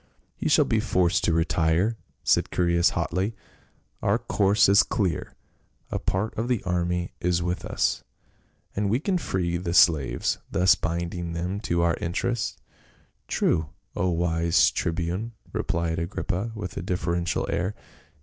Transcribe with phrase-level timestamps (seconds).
[0.41, 3.35] "He shall be forced to retire," said Chaereas hotly."
[4.01, 5.35] Our course is clear;
[5.91, 8.03] a part of the army is with us,
[8.73, 8.83] 14 210 PA UL.
[8.83, 12.57] and we can free the slaves, thus binding them to our interests."
[13.27, 17.75] "True, O wise tribune," rephed Agrippa with a deferential air.